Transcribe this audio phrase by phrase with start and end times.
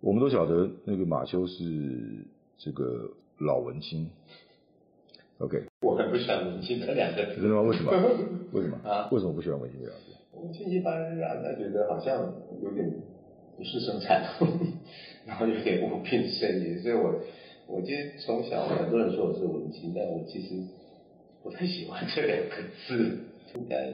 [0.00, 2.24] 我们都晓得那个马修是
[2.58, 4.08] 这个老文青
[5.38, 7.40] ，OK，我很不喜欢文青这两个字。
[7.40, 7.62] 真的吗？
[7.62, 7.92] 为什么？
[8.52, 8.78] 为什么？
[8.82, 10.16] 啊为什么不喜欢文青这两个字？
[10.40, 12.32] 文青一般让人觉得好像
[12.62, 12.90] 有点
[13.58, 14.24] 不是生产，
[15.26, 17.20] 然后有点无病呻吟，所以我
[17.66, 20.62] 我其实从小很多人说我是文青，但我其实
[21.42, 22.56] 不太喜欢这两个
[22.88, 23.18] 字，
[23.54, 23.92] 应该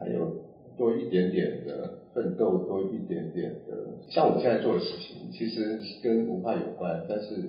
[0.00, 0.44] 还有
[0.76, 3.76] 多一点点的奋斗，多一点点的，
[4.08, 7.44] 像我现在做的事情，其实跟文化有关，但是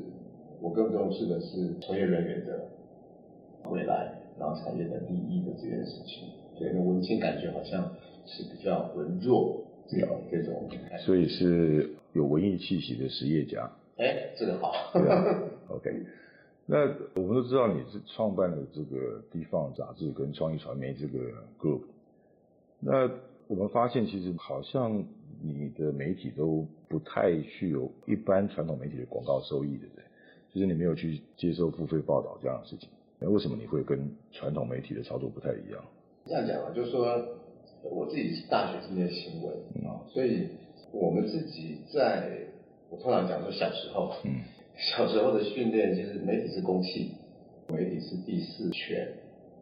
[0.59, 2.67] 我更重视的是从业人员的
[3.72, 6.27] 未来，然后产业的利益的这件事情。
[6.58, 10.70] 所以呢，文青感觉好像是比较文弱这种这种。
[10.99, 13.72] 所以是有文艺气息的实业家。
[13.95, 14.73] 哎，这个好。
[14.91, 15.23] 对啊
[15.72, 15.89] OK，
[16.66, 16.80] 那
[17.16, 21.20] 我们都知道你是创办了这个地方杂志跟创意传媒这个
[21.58, 21.84] group。
[22.80, 23.09] 那
[23.48, 25.06] 我们发现，其实好像
[25.42, 30.04] 你的媒体都不太具有一般传统媒体的广告收益，对不对？
[30.54, 32.89] 就是你没有去接受付费报道这样的事情。
[33.20, 35.84] 那为什么你会跟传统媒体的操作不太一样？
[36.26, 37.06] 这样讲啊，就是说
[37.84, 39.54] 我自己是大学是念新闻
[39.88, 40.50] 啊，所以
[40.92, 42.30] 我们自己在，
[42.89, 44.42] 我通常讲说小时候，嗯，
[44.76, 47.11] 小时候的训练就是媒体是公器，
[47.70, 49.14] 媒体是第四权，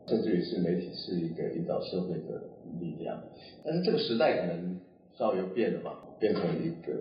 [0.08, 2.42] 甚至于是媒体是一个引导社会的
[2.80, 3.22] 力量。
[3.64, 4.80] 但是这个时代可能
[5.18, 6.94] 稍微又变了嘛，变成一个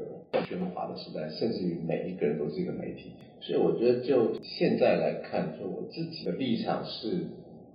[0.47, 3.13] 喧哗的时代，甚至于每一个人都是一个媒体。
[3.41, 7.27] 所以我觉得就现在来看，就我自己的立场是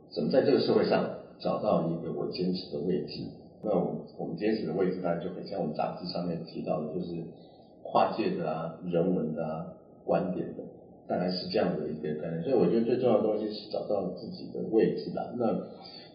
[0.09, 3.23] 怎么在这个社会上找到一个我坚持的位置。
[3.61, 7.13] 那我我们坚持的位置当然就很像我们杂志上面提到的，就是
[7.83, 9.67] 跨界的啊、人文的啊、
[10.05, 10.63] 观点的，
[11.09, 12.41] 大概是这样的一个概念。
[12.43, 15.33] 所以我觉得最重要的东西是找到自己的位置吧。
[15.35, 15.67] 那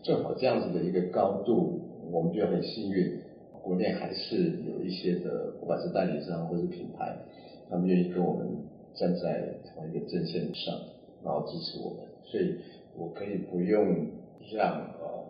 [0.03, 3.19] 正好这样子的一个高度，我们觉得很幸运，
[3.61, 7.17] 国内还是有一些的，不管是代理商或是品牌，
[7.69, 8.47] 他们愿意跟我们
[8.95, 10.75] 站在同一个阵线上，
[11.25, 11.99] 然后支持我们。
[12.23, 12.55] 所以
[12.97, 14.07] 我可以不用
[14.53, 15.27] 让呃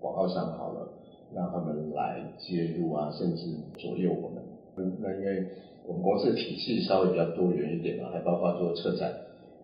[0.00, 0.88] 广告商好了。
[1.34, 3.46] 让他们来介入啊，甚至
[3.78, 4.42] 左右我们。
[5.00, 5.46] 那因为
[5.86, 9.12] 我们公司的体系稍微比较多元一点嘛，还包括做车展，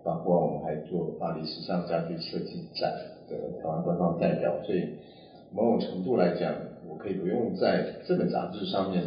[0.03, 2.93] 包括我们还做巴黎时尚家居设计展
[3.29, 4.85] 的台湾官方代表，所以
[5.53, 6.53] 某种程度来讲，
[6.89, 9.05] 我可以不用在这本杂志上面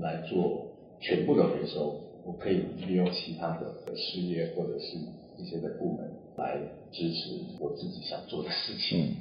[0.00, 0.66] 来做
[1.00, 4.98] 全部的回收，我可以利用其他的事业或者是
[5.36, 6.58] 一些的部门来
[6.90, 9.14] 支持我自己想做的事情。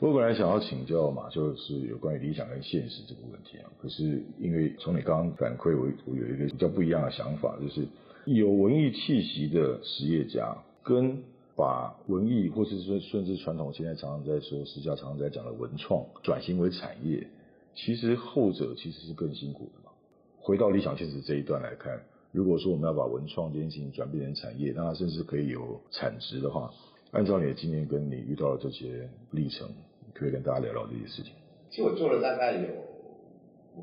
[0.00, 7.86] 我本来想要请教马修是有关于理想跟现实这个问题啊，可是因为从你刚刚反馈，我我有一个比较不一样的想法，就是
[8.26, 11.22] 有文艺气息的实业家，跟
[11.56, 17.26] 把文艺或是说甚至传统现在常常在说，时下常常在讲的文创转型为产业，
[17.74, 19.90] 其实后者其实是更辛苦的嘛。
[20.38, 26.72] 回到理想现实这一段来看，如果说我们要把文创这件事情转变成产业，让它甚至可以有产值的话，
[27.12, 29.68] 按照你的经验跟你遇到的这些历程，
[30.14, 31.32] 可以跟大家聊聊这些事情。
[31.70, 32.68] 其实我做了大概有，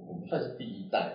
[0.08, 1.12] 我们算是第一代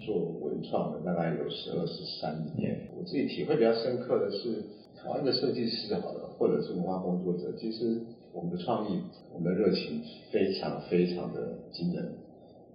[0.00, 2.88] 做文创的，大概有十二十三年。
[2.96, 4.62] 我自己体会比较深刻的是，
[4.96, 8.00] 台湾的设计师好了，或者是文化工作者，其实
[8.32, 12.12] 我们的创意、我们的热情非常非常的惊人。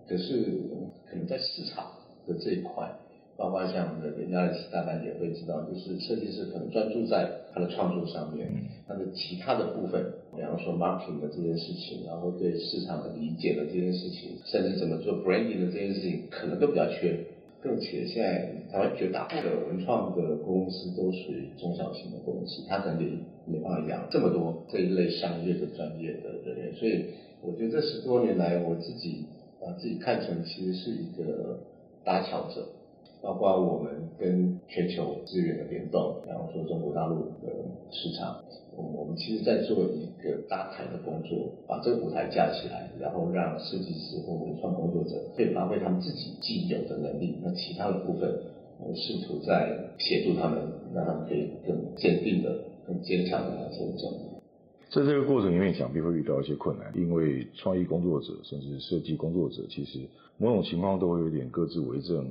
[0.08, 0.62] 可是
[1.10, 1.92] 可能在市场
[2.28, 2.96] 的这一块，
[3.38, 8.48] 包括像的人家大概也会知道，就是设计师可能专注在他的创作上面，
[8.88, 17.20] 他的其他的部分，比方说 marketing 的这件事情，然后对市场的理解的这件事情，甚至怎么做 branding 的这件事情，可能都比较缺。
[17.62, 23.10] 更且现在台湾绝大部分的文创的公司都属于中小型的公司，它可能也
[23.48, 27.06] 没办法养这么多这一类商业的专业的人员，所以
[27.42, 29.26] 我觉得这十多年来，我自己
[29.60, 31.60] 把自己看成其实是一个
[32.04, 32.68] 搭桥者。
[33.26, 37.50] 包括我们跟全球资源的联动，然后说中国大陆的
[37.90, 38.38] 市场，
[38.78, 48.30] 我们其实在做一个搭台的工作，把这个舞台架起来，然后让设计师或文创工作者可以发挥他们自己既有的能力，那其他的部分，
[48.78, 50.62] 我试图在协助他们，
[50.94, 52.56] 让他们可以更坚定的、
[52.86, 54.06] 更坚强的往前走。
[54.92, 60.02] 在这个过程里面，想必会遇到一些困难，因为创意工作者甚至设计工作者，其实
[60.38, 62.24] 某种情况都会有点各自为政。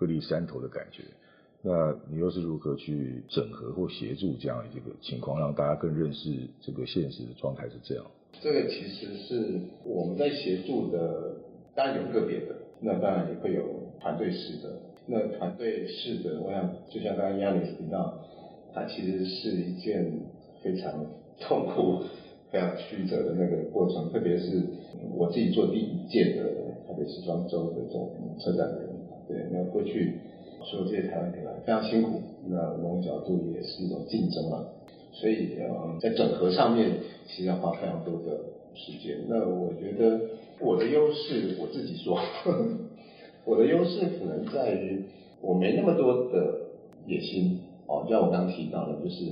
[0.00, 1.02] 各立山头的感觉，
[1.60, 8.06] 那你又是如何去整合或协助这样一个情况，让大家更认识这个现实的状态是这样？
[8.40, 11.36] 这个其实是我们在协助的，
[11.74, 13.62] 当然有个别的，那当然也会有
[14.00, 14.80] 团队式的。
[15.06, 18.24] 那团队式的，我想就像刚刚亚里斯提到，
[18.72, 20.10] 它其实是一件
[20.62, 21.04] 非常
[21.42, 22.04] 痛苦、
[22.50, 24.62] 非常曲折的那个过程，特别是
[25.14, 26.44] 我自己做第一届的
[26.88, 28.10] 台北时装周的这种
[28.40, 28.66] 车展。
[29.30, 30.18] 对，那过去
[30.64, 34.64] 所有这些台湾品牌非常辛苦，那某种角度也是一种竞争嘛。
[35.12, 36.90] 所以呃，在整合上面
[37.26, 38.40] 其实要花非常多的
[38.74, 39.18] 时间。
[39.28, 40.20] 那我觉得
[40.58, 42.18] 我的优势，我自己说，
[43.46, 45.04] 我的优势可能在于
[45.40, 46.60] 我没那么多的
[47.06, 49.26] 野心哦，就像我刚刚提到的，就是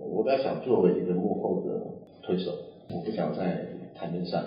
[0.00, 1.80] 我比较想作为一个幕后的
[2.22, 2.52] 推手，
[2.90, 4.44] 我不想在台面上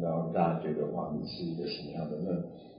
[0.00, 2.16] 让大家觉得哇，你是一个什么样的？
[2.24, 2.32] 那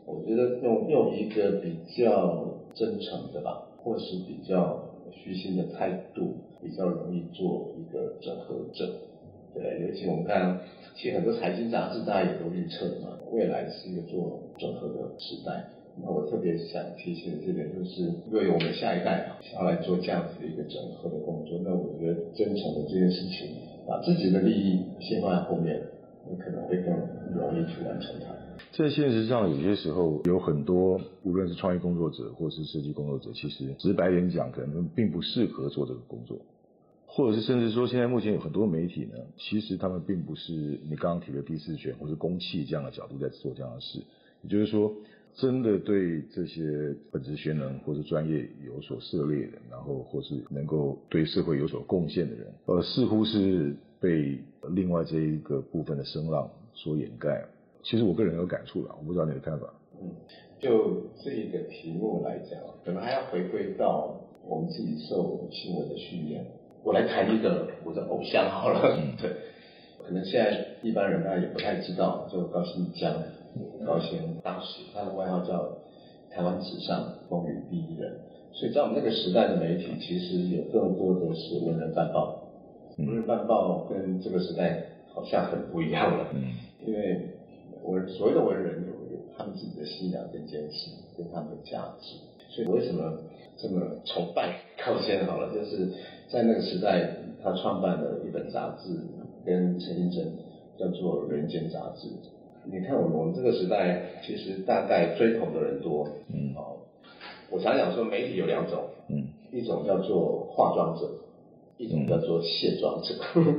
[0.05, 8.94] 我觉得用用一个比较真诚的吧，或是比较虚心的态度，比较容易做一个整合者。
[9.53, 10.59] 对，尤其我们看，
[10.95, 15.65] 其实很多财经杂志大家也都预测嘛，未来是一个做整合的时代。
[16.01, 23.47] 那我特别想提醒这点就是，为我们下一代，要来做这样子的一个整合的工作，那我觉得真诚的这件事情，
[23.88, 25.79] 把自己的利益先放在后面，
[26.30, 26.94] 你可能会更
[27.36, 28.34] 容易去完成它。
[28.72, 36.38] 在现实上，有些时候有很多，无论是创意工作者或是设计工作者，其实直白点讲，可能并不适合做这个工作，
[37.06, 44.00] 或者是甚至说，现在目前有很多媒体呢，其实他们并不是你刚刚提的第四权或是公器这样的角度在做这样的事，
[44.44, 44.94] 也就是说。
[45.36, 54.38] 真的对这些本职学能或者专业有所涉猎的，然后或是能够对社会有所贡献的人，呃，似乎是被
[54.75, 57.45] 另外这一个部分的声浪所掩盖。
[57.83, 59.73] 其实我个人有感触了，我不知道你的看法。
[60.01, 60.11] 嗯，
[60.59, 64.13] 就这一个题目来讲，可能还要回归到
[64.45, 66.45] 我们自己受新闻的训练。
[66.83, 68.81] 我来谈一个我的偶像好了，
[69.21, 69.31] 对，
[70.05, 73.15] 可能现在一般人呢也不太知道，就高新江。
[73.85, 75.77] 高新当时他的外号叫
[76.29, 78.19] 台湾史上风云第一人，
[78.51, 82.43] 所以在我们那个时代的媒体，其实有更多的是文人办报。
[82.98, 86.44] 文人办报跟这个时代好像很不一样了，嗯
[86.86, 87.30] 因为
[87.84, 92.16] 文所谓的文人有有他们自己的信仰跟坚持，跟他们的价值。
[92.50, 93.19] 所以为什么
[93.57, 95.25] 这么崇拜 高先？
[95.25, 95.88] 好了，就是
[96.30, 97.10] 在那个时代，
[97.44, 98.96] 他创办了一本杂志，
[99.46, 100.31] 跟陈映真
[100.78, 102.10] 叫做《人间》杂志。
[102.66, 106.78] 你看，我们我们这个时代，其实大概追捧的人多，嗯，哦，
[107.50, 111.10] 我常讲说，媒体有两种，嗯，一种叫做化妆者，
[111.83, 113.13] 一种叫做卸妆者。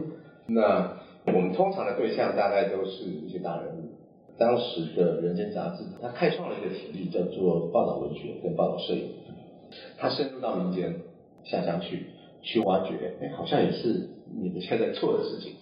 [0.49, 3.91] 那我们通常的对象大概都是一些大人物。
[4.37, 9.11] 当时的《人间》杂志，它开创了一个体例，叫做报道文学跟报道摄影。
[9.97, 10.95] 它深入到民间
[11.45, 12.07] 下乡去，
[12.43, 15.53] 去挖掘，哎，好像也是你们现在做的事情，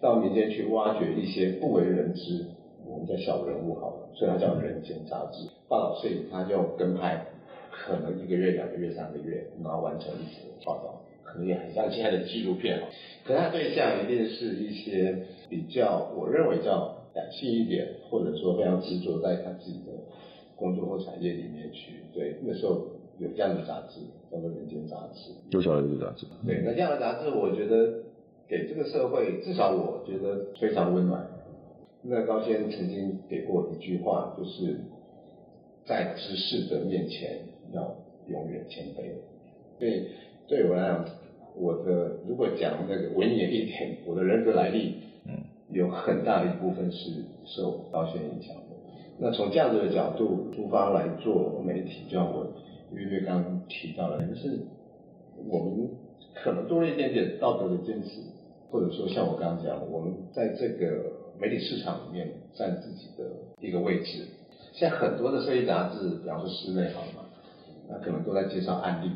[0.00, 2.46] 到民间去挖掘一些不为人知。
[2.88, 5.48] 我们叫小人物好了，所以它叫人间杂志。
[5.68, 7.26] 报道摄影，它就跟拍，
[7.70, 12.86] 可能一个月、两个月、三个月，然后完成一次报道，可能也很像现在的纪录片哈。
[13.24, 19.92] 可他对象一定是一些比较，我认为叫感性一点，或者说非常执着在他自己的
[20.54, 22.04] 工作或产业里面去。
[22.14, 22.86] 对，那时候
[23.18, 24.00] 有这样的杂志，
[24.30, 25.32] 叫做人间杂志。
[25.50, 26.26] 就小人物杂志。
[26.46, 28.04] 对，那这样的杂志，我觉得
[28.48, 31.26] 给这个社会，至少我觉得非常温暖。
[32.02, 34.78] 那高先曾经给过一句话，就是
[35.84, 37.40] 在知识的面前
[37.72, 37.96] 要
[38.28, 39.10] 永远谦卑。
[39.78, 40.06] 所以
[40.48, 41.04] 对我来讲，
[41.54, 44.94] 我的如果讲那个文言一点，我的人格来历，
[45.26, 45.32] 嗯，
[45.70, 48.62] 有很大的一部分是受高先影响的。
[49.18, 52.46] 那从这样子的角度出发来做媒体，就像我
[52.92, 54.58] 月月刚刚提到的，就是
[55.48, 55.88] 我们
[56.34, 58.20] 可能多了一点点道德的坚持，
[58.70, 61.24] 或者说像我刚刚讲，我们在这个。
[61.38, 63.24] 媒体市场里面占自己的
[63.60, 64.24] 一个位置。
[64.72, 67.28] 现在很多的设计杂志，比方说室内好嘛，
[67.90, 69.10] 那可能都在介绍案例。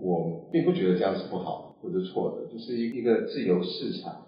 [0.00, 4.26] 我并不觉得这样是不好或者错的，就是一一个自由市场，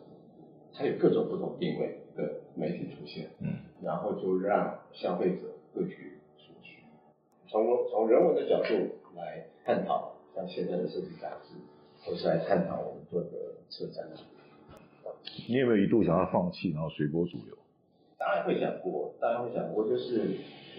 [0.73, 5.43] 它有各种不同定位的媒体出现，嗯，然后就让消费者
[5.75, 6.83] 各取所需。
[7.49, 8.75] 从从人文的角度
[9.17, 11.55] 来探讨，像现在的设计杂志，
[12.05, 13.29] 或是来探讨我们做的
[13.69, 14.07] 车展。
[15.49, 17.57] 你有没有一度想要放弃，然后随波逐流？
[18.25, 20.21] 当然会想过，当然会想过，就是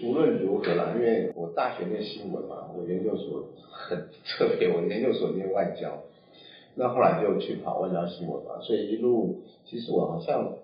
[0.02, 6.04] 无论如何啦，因为我大学念新闻嘛，我研究所很特别，我研究所念外交，
[6.74, 10.54] 那后来就去跑外交新闻嘛，所以一路其实我好像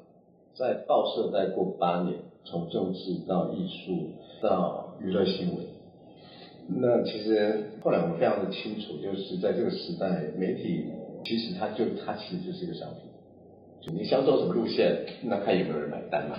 [0.54, 5.66] 在报社待过八年，从政治到艺术到娱乐新闻。
[6.72, 10.86] 那其实后来我非常的清楚，就是在这个时代，媒体
[11.26, 13.10] 其实它就它其实就是一个商品。
[13.92, 16.36] 你销售什么路线，那看有没有人买单嘛。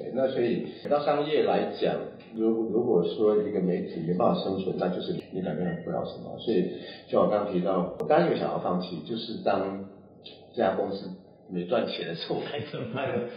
[0.00, 1.94] 对，那所以到商业来讲，
[2.34, 6.38] 如如果说一个媒体没办法生存，那就是你改变不了什么。
[6.38, 6.70] 所以，
[7.06, 9.84] 就我刚刚提到，我刚刚有想要放弃，就是当
[10.54, 11.06] 这家公司
[11.50, 13.28] 没赚钱的时候，该怎么办呢？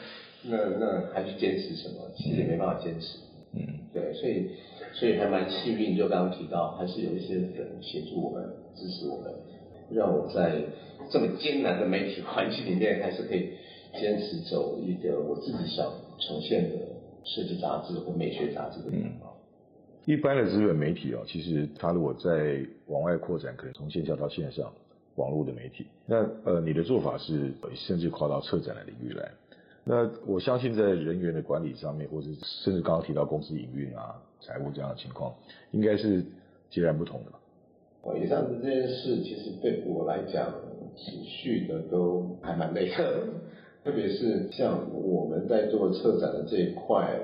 [0.43, 1.95] 那那还去坚持什么？
[2.15, 3.17] 其实也没办法坚持。
[3.55, 4.47] 嗯，对，所以
[4.93, 8.41] 所以还蛮幸运，就刚刚提到，还是有一些人协助我们、
[8.73, 9.33] 支持我们，
[9.91, 10.61] 让我在
[11.11, 13.49] 这么艰难的媒体环境里面，还是可以
[13.99, 15.85] 坚持走一个我自己想
[16.19, 16.75] 呈现的
[17.23, 19.11] 设计杂志或美学杂志的嗯。
[20.05, 24.69] 一般的资本媒体哦，其实它如果在往外扩展，可能从线下到线上，
[25.15, 25.85] 网络的媒体。
[26.05, 29.31] 那呃，你的做法是甚至跨到策展的领域来。
[29.85, 32.27] 那我相信在人员的管理上面，或者
[32.63, 35.33] 甚至刚刚提到公司营运啊、财务这样的情况，
[35.71, 36.21] 应该是
[36.69, 37.31] 截然不同的。
[38.01, 40.53] 哦，以上的这件事，其实对我来讲，
[40.97, 43.23] 持续的都还蛮累的。
[43.83, 47.19] 特别是像我们在做策展的这一块，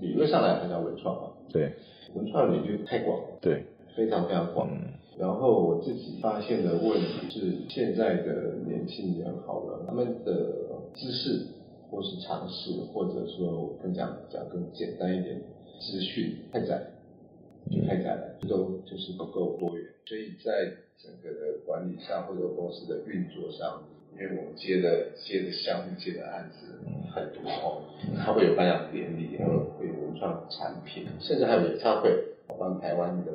[0.00, 1.30] 理论上来讲叫文创嘛。
[1.52, 1.72] 对。
[2.14, 3.64] 文创领域太广，对，
[3.96, 4.70] 非常非常广。
[5.18, 10.54] 然后我自己发现的问题是，现在的年轻人好了，他们的
[10.94, 11.44] 知识
[11.90, 15.42] 或是尝试，或者说更讲讲更简单一点，
[15.80, 16.86] 资讯太窄，
[17.88, 19.84] 太窄了，都就是不够多元。
[20.06, 23.82] 所以在整个的管理上，或者公司的运作上，
[24.16, 26.78] 因为我们接的接的项目、接的案子
[27.12, 27.82] 很多哦，
[28.16, 32.10] 它会有颁奖典礼，然后会有文创产品，甚至还有演唱会，
[32.58, 33.32] 帮台湾的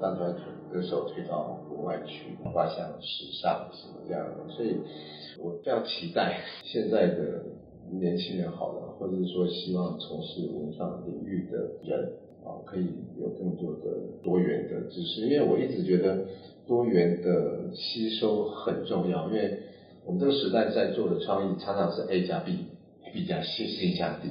[0.00, 0.36] 当台湾
[0.72, 4.52] 歌手推到国外去，画像时尚什么这样的。
[4.54, 4.76] 所以
[5.40, 7.42] 我非常期待 现在的
[7.90, 12.12] 年轻人好了，或者是说希望从事文创领域的人
[12.44, 12.86] 啊，可以
[13.20, 16.24] 有更多的多元的知识，因为我一直觉得
[16.68, 19.58] 多元的吸收很重要，因为。
[20.04, 24.28] 我们这个时代在做的创意常常是 A 加 B，B 加 C，C 加 D，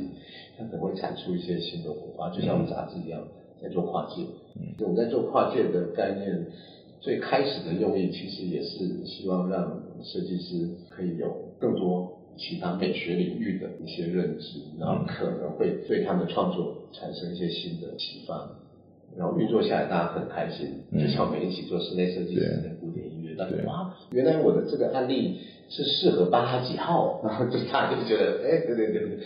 [0.57, 3.21] 它可能会产出一些新的火花，就像我们杂志一样
[3.61, 4.23] 在做跨界。
[4.55, 6.47] 嗯，我们在做跨界的概念，
[6.99, 18.49] 最开始的用意其实也是希望让设计师可以有更多其他美学领域的一些认知，然后可能会对他们的创作产生一些新的启发，
[19.15, 20.67] 然后运作下来大家很开心，
[20.99, 25.37] 就像我们一起做室内设计师的古典音乐，大家哇，原来我的这个案例。
[25.69, 29.19] 是适合巴哈几号， 然后就他就觉得，哎，对对对对，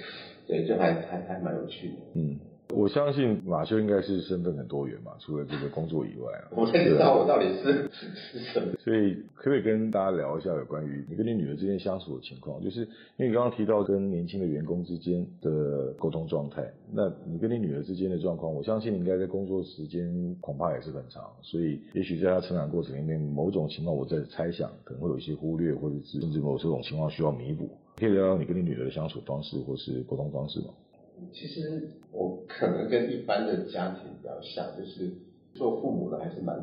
[0.48, 1.96] 对，就还还还蛮有趣的。
[2.16, 2.36] 嗯，
[2.74, 6.50] 我相信马修应该是身份很多元嘛，除了这个工作以外啊。
[6.58, 8.74] 我才知道我到底是是什么。
[8.80, 12.62] 所以可不可以跟大家聊一下有关于你跟你女儿之间相处的情况？
[12.64, 12.88] 就是因
[13.20, 27.70] 为你刚刚提到跟年轻的员工之间的沟通状态，那你跟你女儿之间的状况，我相信你应该在工作时间恐怕也是很长，所以也许在她成长过程里面，某种情况我在猜想可能会有一些忽略，或者是甚至某这种情况需要弥补。
[27.96, 30.68] 可以聊聊你跟你女儿的相处方式或是沟通方式吗？
[31.32, 35.12] 其实我可能跟一般的家庭比较像，就是
[35.54, 36.56] 做父母的还是蛮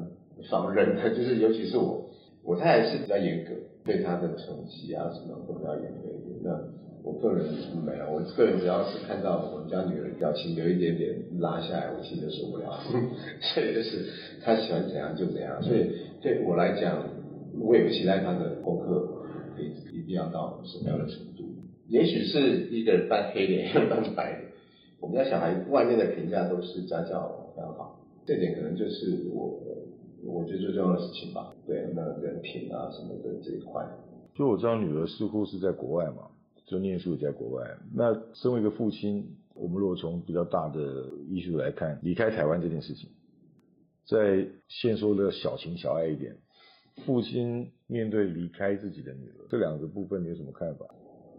[0.51, 2.11] 防人的， 就是尤其是我，
[2.45, 3.51] 我太太是比较严格，
[3.85, 6.39] 对她的成绩啊什么都比较严格一点。
[6.43, 6.59] 那
[7.03, 7.47] 我个人
[7.85, 12.79] 没有，我个人只要是看到我们家女儿表情有一点点拉下来，我其实就受不了。
[13.41, 14.07] 所以就是
[14.43, 15.63] 她喜欢怎样就怎样。
[15.63, 15.91] 所以
[16.21, 17.09] 对我来讲，
[17.59, 19.09] 我也不期待她的功课
[19.57, 21.45] 可以一定要到什么样的程度。
[21.89, 24.50] 也许是一个半黑脸，一个半白脸。
[25.01, 29.59] 我们家小孩外面的评价都是家教非常好，这点可能就是我
[30.25, 31.55] 我觉得最重要的事情吧。
[31.67, 33.85] 对，那人品啊什么的这一块。
[34.35, 36.29] 就我知道女儿似乎是在国外嘛，
[36.67, 37.67] 就念书也在国外。
[37.95, 40.81] 那身为一个父亲，我们如果从比较大的
[41.29, 43.09] 艺术来看，离开台湾这件事情，
[44.07, 46.37] 在先说的小情小爱一点，
[47.07, 50.87] 父亲面对离开自己的女儿这两个部分，你有什么看法？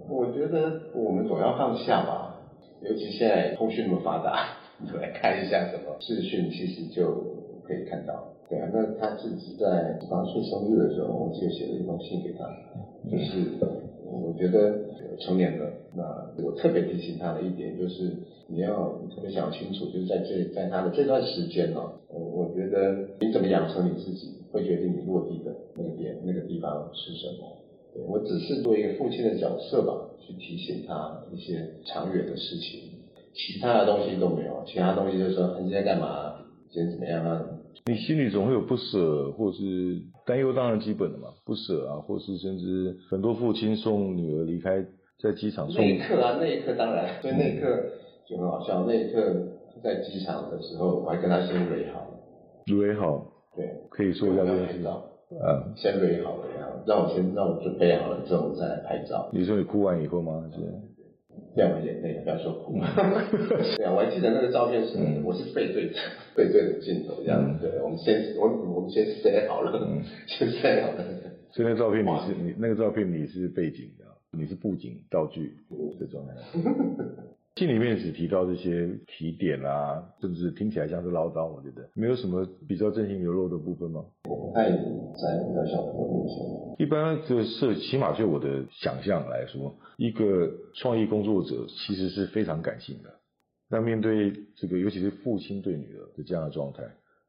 [0.10, 2.41] 我觉得我们总要放下吧，
[2.84, 4.58] 尤其现在通讯那么发达，
[5.00, 7.14] 来看一下什么视讯，其实就
[7.64, 8.28] 可以看到。
[8.50, 12.44] 对啊，那他自己在十八岁生日的时候，我记得写了一封信给他，
[13.10, 13.48] 就是
[14.04, 14.76] 我觉得
[15.20, 16.04] 成年了，那
[16.44, 18.12] 我特别提醒他的一点就是，
[18.48, 27.61] 你要特别想清楚，就是在这在他的这段时间呢，我我觉得你怎么养成你自己，会决定你落地的那个点那个地方是什么。
[27.96, 32.90] 我只是做一个父亲的角色吧，去提醒他一些长远的事情，
[33.34, 36.36] 其他的东西都没有，其他东西就是说你今天干嘛，
[36.72, 37.46] 今天怎么样啊？
[37.86, 44.86] 你心里总会有不舍，或是担忧，当然基本的嘛，不舍啊，或是甚至很多父亲送女儿离开
[45.22, 47.66] 在机场，那一刻啊，那一刻当然，所以那一刻
[48.30, 49.48] 就很好笑，那一刻
[49.84, 52.08] 在机场的时候，我还跟他先蕊好，
[52.68, 54.80] 蕊好，对，可以说一下这个事
[55.32, 56.38] 嗯，先蕊好
[56.86, 59.30] 让我先让我准备好了之后我再来拍照。
[59.34, 60.50] 你说你哭完以后吗？
[60.54, 60.60] 是
[61.56, 62.74] 掉完眼泪，不要说哭。
[63.78, 65.96] 对啊，我还记得那个照片是，我是背对着
[66.36, 67.58] 背对着镜头这样。
[67.60, 69.88] 对，我们先我我们先塞好了，
[70.28, 71.04] 先塞好了。
[71.52, 75.58] 所以那照片你是你那个照片你是背景的，你是布景道具
[76.00, 76.34] 的状态。
[77.56, 84.04] 信里面只提到这些提点啊，甚至听起来像是唠叨，我觉得没有什么比较真情流露的部分吗？
[84.24, 86.36] 我不太在比较小朋友面前。
[86.80, 93.10] 一般就是起码就我的想象来说，一个创意工作者其实是非常感性的。
[93.70, 96.84] 那面对这个，尤其是父亲对女儿的这样的状态，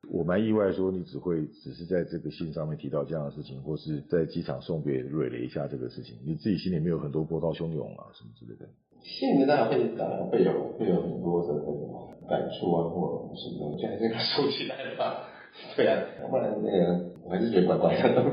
[0.09, 8.69] 我蛮意外，说你只会只是在这个信上面提到这样的事情，或是在机场送别蕊了一下这个事情，你自己心里面有很多波涛汹涌啊什么之类的。
[9.03, 15.29] 信里当然会当然会有会有很多的那种感触啊，或什么东西，还是给它收起来吧。
[15.77, 18.25] 对啊，要不然那个我还是觉得怪怪的。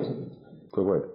[0.72, 1.06] 怪怪的。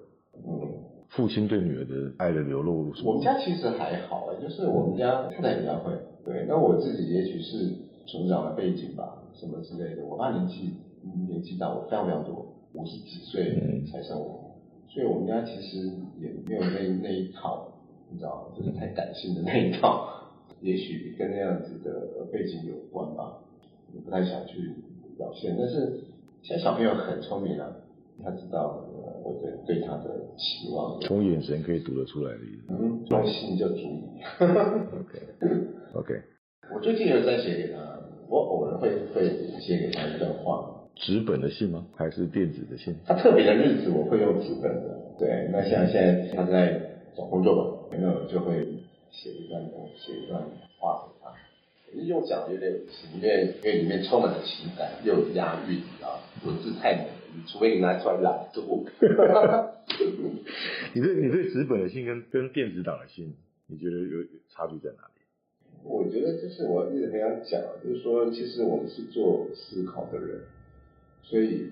[0.46, 0.68] 嗯，
[1.08, 5.92] 父亲对女儿的爱的流露，我们家其实还好哎，就是我们家太太比较会。
[6.24, 7.72] 对，那我自己也许是
[8.06, 10.04] 成长的背景吧，什么之类的。
[10.04, 10.74] 我爸年纪
[11.28, 14.56] 年纪大我非常非常多，五十几岁才生我，
[14.88, 15.86] 所以我们家其实
[16.20, 17.68] 也没有那那一套。
[18.14, 20.08] 你知道， 就是太感性的那一套，
[20.60, 23.38] 也许跟那样子的背景有关吧，
[23.92, 24.70] 我不太想去
[25.18, 25.56] 表现。
[25.58, 26.00] 但是
[26.42, 27.74] 现在小朋友很聪明啊，
[28.22, 28.84] 他知道
[29.24, 32.72] 我对对他的期望，从眼神可以读得出来的意思。
[32.72, 34.20] 嗯，用心就足以。
[34.40, 36.22] OK，OK。
[36.74, 37.78] 我最近有在写给他，
[38.28, 39.28] 我偶尔会会
[39.60, 40.70] 写给他一段话。
[40.96, 41.84] 纸本的信吗？
[41.96, 42.94] 还是电子的信？
[43.04, 44.96] 他特别的日子我会用纸本的。
[45.18, 46.80] 对，那像现在他在
[47.16, 47.73] 找工作嘛。
[47.90, 48.66] 那我就会
[49.10, 50.42] 写一段东，写一段
[50.78, 51.32] 话给他。
[52.02, 57.14] 用讲有点情，因为因为里面充满了情感，又有押韵啊，文字太美了，
[57.46, 58.84] 除非你拿出来朗读。
[60.92, 63.34] 你对你对纸本的信跟跟电子档的信，
[63.68, 65.22] 你觉得有差距在哪里？
[65.84, 70.40] 我觉得就是我一直很想讲，就是说，其实我们是做思考的人，
[71.22, 71.70] 所以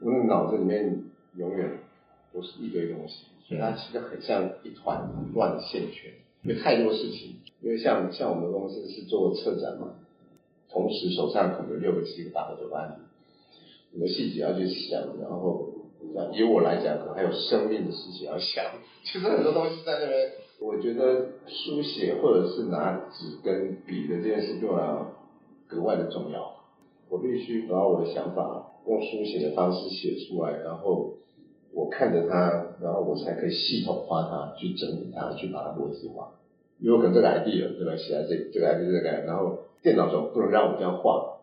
[0.00, 1.04] 我的脑子里面
[1.36, 1.78] 永远
[2.32, 3.26] 都是一堆东西。
[3.58, 7.36] 它其实很像一团乱的线圈，因为太多事情。
[7.60, 9.94] 因为像像我们的公司是做策展嘛，
[10.68, 13.02] 同时手上可能六个、七个、八个、九个案子，
[13.92, 15.00] 很多细节要去想。
[15.20, 15.68] 然后，
[16.34, 18.64] 以我来讲，可能还有生命的事情要想。
[19.04, 25.06] 其 实很多东西在那边，我觉得书写或者是拿纸跟笔的这件事对我
[25.68, 26.56] 格外的重要。
[27.08, 31.14] 我必须把我的想法用书写的方式写出来，然后。
[31.74, 36.34] 我看着它，然后我才可以系统化它，去整理它，去把它逻辑化。
[36.78, 37.96] 因为可能这个 idea 对吧？
[37.96, 41.38] 写在这这个 idea 这个，然后电脑总不能让我这样画，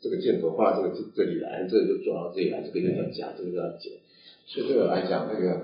[0.00, 3.92] 这个箭头画到这个这这里来，这个就转到这里来，这个又要加，这个又要减。
[4.46, 5.62] 所以对我来讲，那个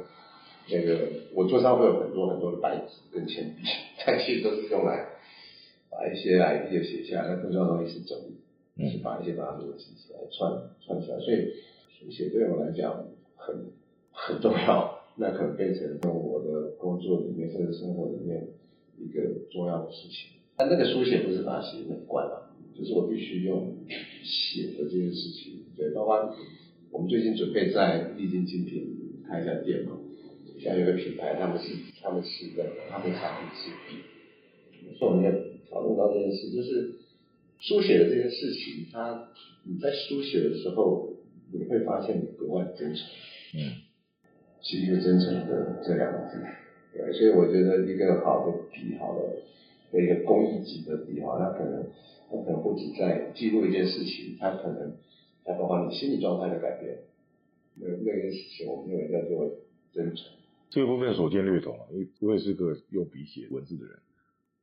[0.69, 0.99] 那个
[1.33, 3.63] 我桌上会有很多很多的白纸跟铅笔，
[4.05, 5.07] 但其实都是用来
[5.91, 8.19] 把一些 idea 写下来，那更重要的东西是整
[8.77, 10.53] 理，是把一些把它逻辑起来串
[10.85, 11.19] 串起来。
[11.21, 11.55] 所以
[11.99, 13.07] 书写对我来讲
[13.37, 13.71] 很。
[14.27, 18.49] 很重要，那可能变成跟我的工作里面甚至生活里面
[18.99, 20.31] 一个重要的事情。
[20.57, 23.77] 但那个书写不是把写美观嘛，就是我必须用
[24.23, 25.65] 写的这件事情。
[25.75, 26.37] 对，包括
[26.91, 29.97] 我们最近准备在丽晶精品开一家店嘛，
[30.59, 35.31] 像有个品牌，他们是他们是的，他们产品是笔，所以我们在
[35.71, 36.93] 讨论到这件事，就是
[37.59, 39.31] 书写的这件事情，它
[39.65, 41.15] 你在书写的时候，
[41.53, 43.07] 你会发现你格外真诚，
[43.55, 43.90] 嗯。
[44.63, 46.39] 是一个真诚的这两个字，
[46.93, 51.87] 对，所以我觉得一个好的笔，好的一个工艺级的笔，哈，它可能
[52.31, 54.97] 它可能不止在记录一件事情，它可能
[55.45, 56.99] 还包括你心理状态的改变。
[57.77, 59.51] 那那件事情，我们认为叫做
[59.93, 60.27] 真诚。
[60.69, 63.99] 这个部分所见略同啊，因为我也是个用笔写文字的人，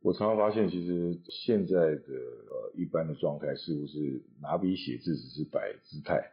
[0.01, 2.13] 我常常发现，其实现在的
[2.49, 6.31] 呃一般的状态，似乎是拿笔写字只是摆姿态？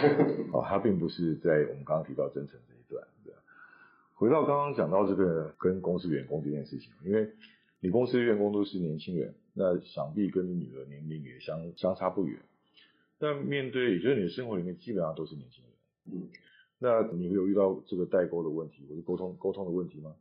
[0.52, 2.58] 哦，它并不是在我们刚刚提到真诚
[3.00, 3.38] 这一段。
[4.14, 7.30] 回到刚刚讲到这个跟公司员工这件事情，因为
[7.80, 12.38] 你公司员工都是年轻人，那想必跟你女儿年龄也相相差不远。
[13.18, 16.28] 那面对，也就是你的生活里面基本上都是年轻人，嗯，
[16.78, 20.14] 那你会有遇到这个代沟的问题，或者沟通沟通的问题吗？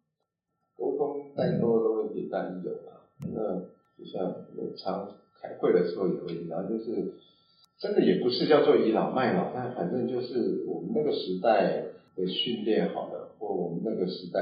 [0.78, 3.06] 沟通代沟的问题当然有啊。
[3.20, 3.60] 那
[3.98, 7.14] 就像我常开会的时候也会遇到，就是。
[7.80, 11.81] 真的也不是叫做倚老卖老，但反正就是我们那个时代
[12.22, 14.40] 的训练好了，或我们那个时代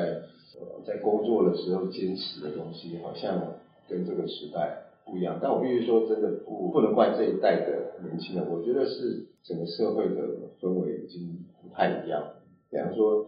[0.60, 3.56] 呃在工作的时候坚持的东西，好像
[3.88, 5.40] 跟这个时代不一样。
[5.42, 10.16] 但我必须说，真的不不能怪这一代的年轻人，我觉得是整个社会的
[10.62, 12.22] 氛围已经不太一样。
[12.70, 13.26] 比方说，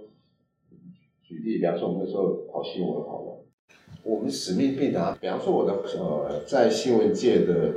[1.23, 3.45] 举例，比方说我们那时候跑新闻好了，
[4.03, 5.17] 我们使命必达。
[5.19, 7.73] 比方说我的呃在新闻界的。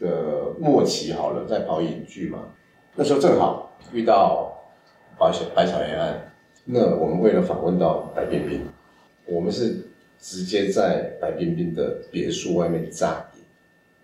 [0.00, 2.52] 的末期好了，在跑影剧嘛，
[2.96, 4.51] 那时候正好遇到
[5.18, 6.32] 白小白小燕案，
[6.64, 8.60] 那我们为了访问到白冰冰，
[9.26, 9.76] 我们是
[10.18, 13.24] 直接在白冰冰的别墅外面扎，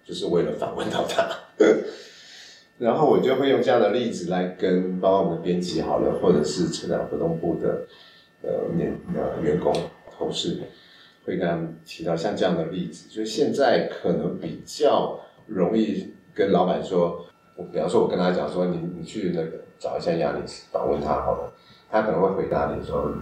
[0.05, 1.29] 就是为了访问到他。
[2.79, 7.87] 然后我就会用这样的例子来跟包括我们编辑好了，或者是成长活动部的
[8.43, 9.75] 呃年呃员工
[10.17, 10.61] 同事，
[11.25, 21.53] 会跟他们提到像这样的例子，就是现在可能比较容易跟老板说，我比方说我跟他讲说，你你去那个找一下亚尼斯访问他好了，
[21.91, 23.13] 他可能会回答你说，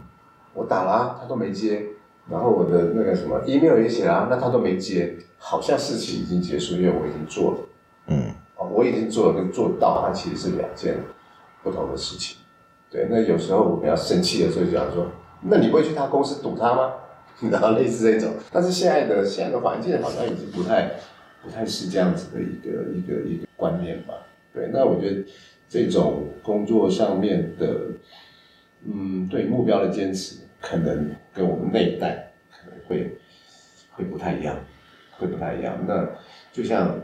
[0.55, 1.85] 我打了、啊，他都没接，
[2.31, 7.59] 然后我的那个什么 email 也写了、啊，那他都没接，好像事情已经结束，因为我已经做了。
[8.09, 10.97] 嗯哦，我已经做了跟做到，它其实是两件
[11.63, 12.39] 不同的事情。
[12.91, 15.09] 对，那有时候我比较生气的时候，就想说，
[15.43, 16.93] 那你不会去他公司堵他吗？
[17.51, 20.93] 然后类似这种，但是现在的现在的环境好像已经不太
[21.43, 24.15] 不太是这样子的一个一个一个观念吧。
[24.55, 25.23] 对，那我觉得
[25.69, 27.81] 这种工作上面的，
[28.85, 33.17] 嗯，对目标的坚持，可能跟我们那一代可能会
[33.93, 34.57] 会不太一样，
[35.19, 35.77] 会不太一样。
[35.87, 36.09] 那
[36.53, 37.01] 就像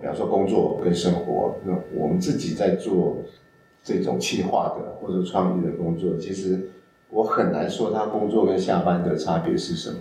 [0.00, 3.18] 比方说工作跟生活，那我们自己在做
[3.82, 6.70] 这种企划的或者创意的工作，其实
[7.10, 10.00] 我很难说他工作跟下班的差别是什么。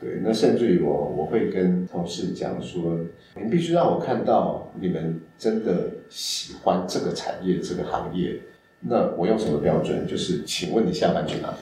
[0.00, 3.00] 对，那甚至于我我会跟同事讲说，
[3.34, 8.40] 你必须让我看到你们真的喜欢这个产业这个行业。
[8.80, 10.06] 那我用什么标准？
[10.06, 11.56] 就是请问你下班去哪里？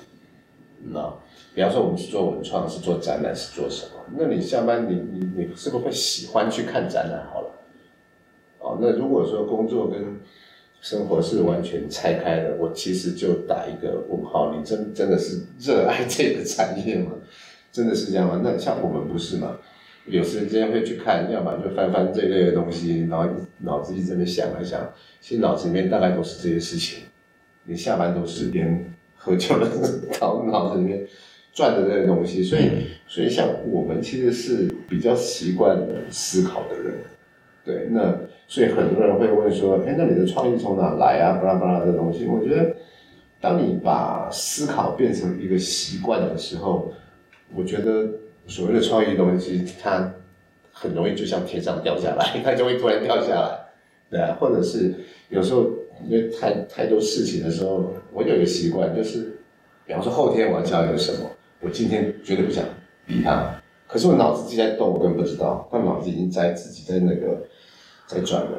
[0.92, 1.12] 那
[1.54, 3.92] 比方说我们是做文创，是做展览，是做什么？
[4.18, 7.26] 那你下班你你你是不是会喜欢去看展览？
[7.32, 7.50] 好了，
[8.58, 10.20] 哦，那如果说工作跟
[10.82, 14.54] 生活是完全拆开的，我其实就打一个问号。
[14.54, 17.12] 你真真的是热爱这个产业吗？
[17.72, 18.40] 真的是这样吗？
[18.44, 19.56] 那像我们不是嘛？
[20.06, 24.80] 有时间会去看，要么就翻翻这类的东西，然后脑子一直在那想来想，
[25.20, 27.04] 其实脑子里面大概都是这些事情。
[27.64, 29.66] 你下班都是边喝酒的
[30.20, 31.04] 脑 脑子里面
[31.52, 32.70] 转的这些东西，所以
[33.08, 35.76] 所以像我们其实是比较习惯
[36.08, 36.94] 思考的人，
[37.64, 38.16] 对，那
[38.46, 41.40] 所以很多人会问说，哎，那你的创意从哪来啊？
[41.42, 42.76] 巴拉巴拉的东西，我觉得
[43.40, 46.92] 当你把思考变成一个习惯的时候，
[47.52, 48.08] 我觉得
[48.46, 50.12] 所谓的创意东西，它
[50.72, 53.58] 很容易就像天上掉下来， 它就会突然掉下来，
[54.10, 54.94] 对啊，或者是
[55.28, 55.64] 有时候
[56.08, 59.40] 因为太太多事情的时候，我有一个习惯，就是
[59.86, 61.30] 比方说后天我要交一个什么，
[61.60, 62.64] 我今天绝对不想
[63.06, 63.54] 理他，
[63.88, 67.42] 可是我脑子自己在动，我根本不知道，但脑子已经在自己在那个
[68.06, 68.58] 在转了，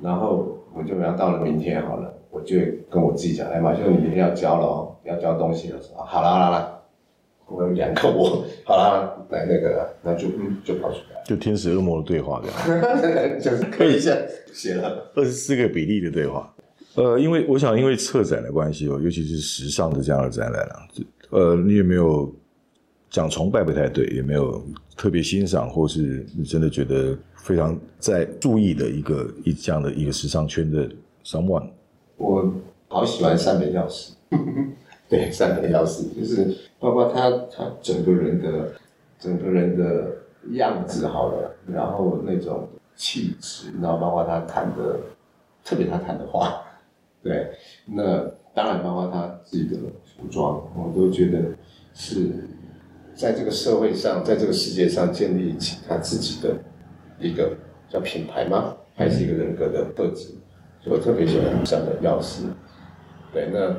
[0.00, 2.56] 然后我就要到了明天好了，我就
[2.90, 6.79] 跟我自己讲，哎马修，你明天要交了哦，要交东西了，说好了好了好了。
[7.50, 14.18] 我有两个我， 好啦，来那个，那就嗯就跑出来，就天使恶魔的对话这样， 就是可以这样
[14.52, 15.10] 写了。
[15.14, 16.54] 二十四个比例的对话。
[16.96, 20.88] 呃，因为我想，因为策展的关系哦，尤其是时尚的这样的展览啊，
[21.30, 22.34] 呃，你有没有
[23.08, 24.60] 讲崇拜不太对，有没有
[24.96, 30.88] 特别欣赏，或是你真的觉得非常在注意的一个一这样的一个时尚圈的
[31.24, 31.68] someone？
[32.16, 32.52] 我
[32.88, 34.10] 好喜欢三本钥匙，
[35.08, 38.72] 对，三本钥匙就是包括他他整个人的
[39.18, 40.16] 整个人的
[40.52, 42.66] 样子好了，然后那种
[42.96, 44.98] 气质，然后包括他弹的，
[45.62, 46.62] 特别他弹的画，
[47.22, 47.52] 对，
[47.84, 51.38] 那当然包括他自己的服装，我都觉得
[51.94, 52.48] 是
[53.14, 56.56] 在这个社会上，在这个世界上建立起他自己的
[57.18, 57.52] 一个
[57.88, 58.74] 叫品牌吗？
[58.96, 60.34] 还是一个人格的特质？
[60.86, 62.44] 我特别喜欢这样的钥匙。
[63.32, 63.76] 对，那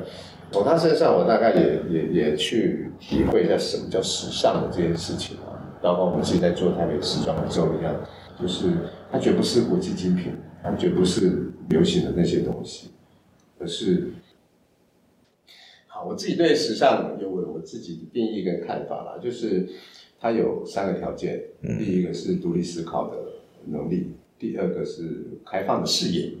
[0.52, 5.58] 从他身上，我大概也也也去体会一下什么叫时尚的这件事情啊。
[5.82, 7.92] 包括我们自己在做台北时装周一样，
[8.40, 8.70] 就是
[9.10, 12.90] 它绝不是国际精品，它绝不是流行的那些东西，
[13.58, 14.12] 而是
[15.88, 19.68] 好，我自己对时尚有我我自己的定义跟看法啦，就是
[20.20, 21.42] 它有三个条件，
[21.80, 23.16] 第一个是独立思考的
[23.66, 26.34] 能力，第二个是开放的视野，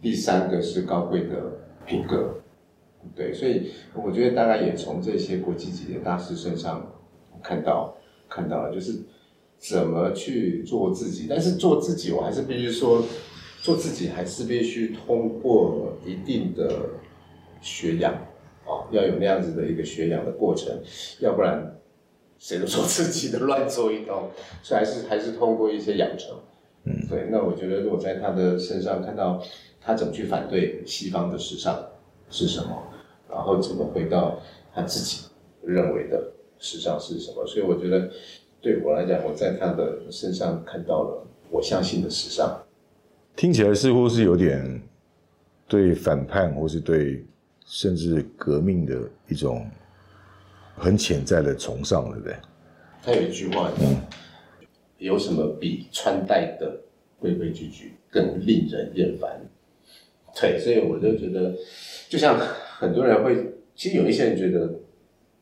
[0.00, 2.41] 第三个是高贵的品格。
[3.14, 6.90] 对，所以我觉得大概也从这些国际级的大师身上
[7.42, 7.96] 看到
[8.28, 9.00] 看到了，就是
[9.58, 11.26] 怎么去做自己。
[11.28, 13.04] 但是做自己，我还是必须说，
[13.60, 16.90] 做自己还是必须通过一定的
[17.60, 18.14] 学养
[18.64, 20.80] 哦，要有那样子的一个学养的过程，
[21.20, 21.76] 要不然
[22.38, 24.30] 谁都说自己的乱做一通。
[24.62, 26.36] 所以还是还是通过一些养成。
[26.84, 27.28] 嗯，对。
[27.30, 29.42] 那我觉得我在他的身上看到
[29.80, 31.84] 他怎么去反对西方的时尚
[32.30, 32.88] 是什么。
[33.32, 34.38] 然后怎么回到
[34.74, 35.26] 他自己
[35.64, 37.46] 认为的时尚是什么？
[37.46, 38.10] 所以我觉得
[38.60, 42.62] 对我来讲，我在他的身上看到了我相信的时尚。
[43.34, 44.82] 听起来似乎是有点
[45.66, 47.24] 对反叛，或是对
[47.64, 49.66] 甚至革命的一种
[50.76, 52.36] 很潜在的崇尚，对不对？
[53.02, 53.96] 他有一句话，嗯，
[54.98, 56.78] 有什么比穿戴的
[57.18, 59.40] 规规矩矩更令人厌烦？
[60.38, 61.54] 对，所以我就觉得，
[62.08, 62.38] 就像
[62.82, 64.74] 很多人会，其实有一些人觉得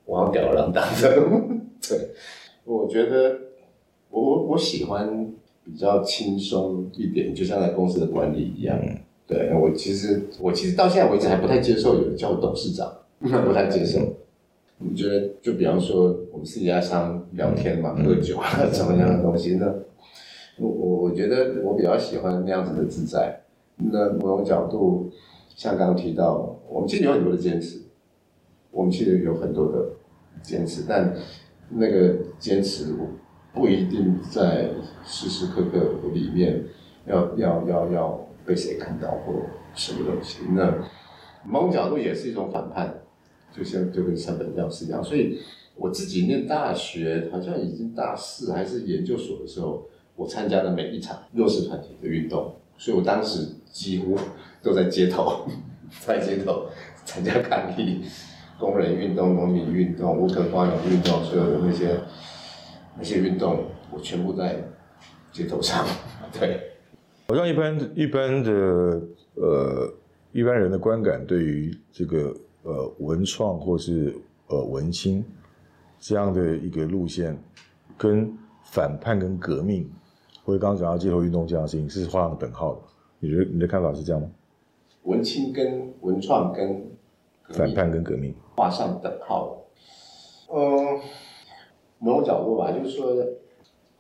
[0.05, 1.15] 我好吊儿郎当的，
[1.89, 2.11] 对，
[2.65, 3.35] 我觉得
[4.11, 5.33] 我我我喜欢
[5.65, 8.79] 比较轻松一点，就像在公司的管理一样。
[9.27, 14.01] 对我其实我其实到现在为止还不太接受有人叫我董事长， 不太接受。
[14.79, 19.75] 你觉得就比方说我们私底下常聊天嘛，喝酒啊，怎么样的东西呢？
[20.59, 23.41] 我我我觉得我比较喜欢那样子的自在。
[23.77, 25.11] 那某种角度，
[25.61, 27.83] 像刚刚提到，我们其实有很多的坚持，
[28.71, 29.91] 我们其实有很多的
[30.43, 31.15] 坚持，但
[31.69, 32.95] 那个坚持
[33.53, 34.71] 不一定在
[35.05, 36.65] 时时刻刻里面
[37.07, 39.35] 要要要要被谁看到或
[39.75, 40.39] 什么东西。
[40.53, 40.83] 那
[41.45, 43.03] 某种角度也是一种反叛，
[43.53, 45.05] 就像就跟三本教师一样。
[45.05, 45.41] 所以
[45.77, 53.57] 我自己念大学，好像已经大四还是研究所的时候，我参加的每一场弱势团体的运动，所以我当时。
[53.71, 54.17] 几乎
[54.63, 55.47] 都在街头，
[56.01, 56.67] 在街头
[57.05, 58.05] 参加抗议，
[58.59, 61.99] 工人运动、农民运动、乌克花农运动，所有的那些
[62.97, 64.63] 那些运动，我全部在
[65.33, 65.87] 街头上。
[66.39, 66.61] 对，
[67.29, 68.51] 好像一般一般的
[69.35, 69.93] 呃
[70.33, 74.15] 一般人的观感，对于这个呃文创或是
[74.49, 75.25] 呃文青
[75.99, 77.37] 这样的一个路线，
[77.99, 79.91] 跟反叛跟革命，
[80.45, 82.81] 或者刚刚讲到街头运动这样的事情，是画上等号的。
[83.19, 84.29] 你觉得你的看法是这样吗？
[85.05, 86.91] 文青跟文创跟
[87.49, 89.57] 反叛跟革命画上等号。
[90.53, 91.01] 嗯，
[91.99, 93.17] 某种角度吧，就是说，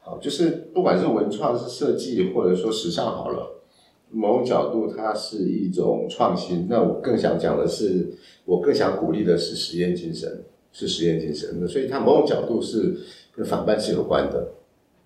[0.01, 3.63] 好，就是不管是文创是设计，或者说时尚好了，
[4.11, 6.67] 某种角度它是一种创新。
[6.69, 8.13] 那我更想讲的是，
[8.45, 11.67] 我更想鼓励的是实验精神，是实验精神。
[11.69, 12.99] 所以它某种角度是
[13.33, 14.49] 跟反叛是有关的，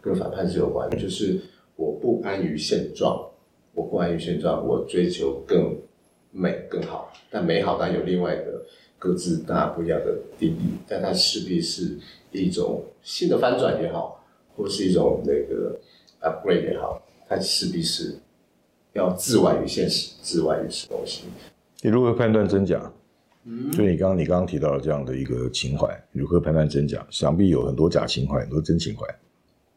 [0.01, 1.41] 跟反叛是有关，就是
[1.77, 3.31] 我不安于现状。
[3.75, 5.77] 我不安于现状，我追求更
[6.31, 8.63] 美更好，但美好当然有另外的
[8.99, 11.99] 各自大不一样的定义，但它势必是
[12.33, 14.25] 一种新的翻转也好，
[14.57, 15.79] 或是一种那个
[16.23, 18.17] upgrade 也好，它势必是
[18.93, 21.25] 要自外于现实，自外于什么东西？
[21.83, 22.93] 你如何判断真假？
[23.47, 27.07] 嗯，就你刚刚你刚刚提到的这样的一个情怀，如何判断真假？
[27.11, 29.07] 想必有很多假情怀，很多真情怀。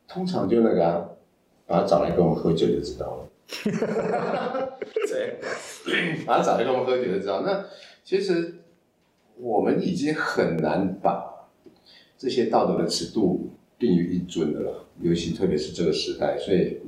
[0.08, 1.18] 通常就那个
[1.66, 3.27] 把他找来跟我喝酒就知道了。
[3.48, 4.78] 哈哈哈
[5.86, 7.42] 对，把他找来跟我们喝酒就知道。
[7.42, 7.66] 那
[8.04, 8.56] 其实
[9.38, 11.50] 我们已经很难把
[12.18, 16.82] 这些道德的尺度定于一尊的了，尤其特别是这个时代，所以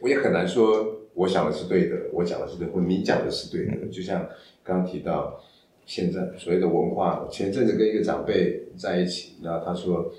[0.00, 3.86] 我也很难说我想的是对的，我讲的是对，或你讲的是对的。
[3.88, 4.28] 就像
[4.62, 5.42] 刚刚提到
[5.86, 10.12] 现在所谓的文化，前阵子跟一个长辈在一起，然后他说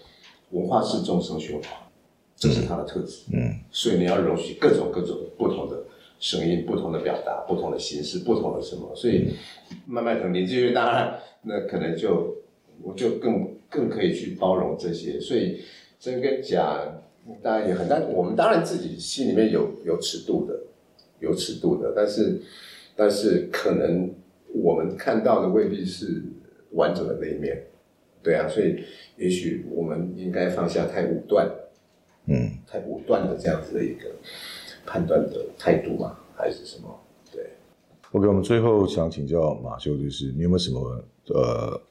[0.51, 1.63] 文化是众生循环。
[2.35, 5.85] 这是他的特质，嗯，所以你要容许各种各种不同的
[6.19, 9.33] 声音、不同的表达、不同的形式、不同的什么，所以
[9.85, 12.35] 慢慢等年纪越大，那可能就
[12.81, 15.19] 我就更更可以去包容这些。
[15.19, 15.61] 所以
[15.99, 16.79] 真跟假
[17.41, 20.59] 当然也很，但我们当然自己心里面有有尺度的，
[21.19, 22.41] 有尺度的，但是
[22.95, 24.13] 但是可能
[24.53, 26.21] 我们看到的未必是
[26.71, 27.63] 完整的那一面，
[28.21, 28.83] 对啊，所以
[29.15, 31.49] 也许我们应该放下太武断。
[32.25, 34.09] 嗯，太武断的这样子的一个
[34.85, 36.99] 判断的态度嘛，还是什么？
[37.31, 37.49] 对。
[38.11, 41.81] OK，我们最后想请教马修，就是你有没有什么呃